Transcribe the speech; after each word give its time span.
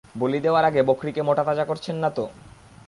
বলি 0.15 0.39
দেওয়ার 0.39 0.63
আগে 0.65 0.81
বকরিকে 0.83 1.21
মোটাতাজা 1.21 1.65
করছেন 1.65 1.95
না 1.95 2.09
তো? 2.09 2.25